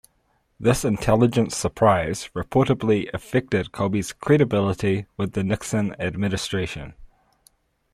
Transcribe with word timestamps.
This 0.59 0.83
intelligence 0.83 1.55
surprise 1.55 2.27
reportedly 2.33 3.07
affected 3.13 3.71
Colby's 3.71 4.13
credibility 4.13 5.05
with 5.15 5.33
the 5.33 5.43
Nixon 5.43 5.95
Administration. 6.01 6.95